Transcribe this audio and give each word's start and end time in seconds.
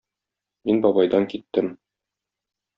Мин 0.69 0.81
бабайдан 0.87 1.29
киттем 1.35 1.71